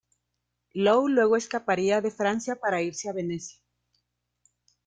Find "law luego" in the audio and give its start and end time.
0.73-1.35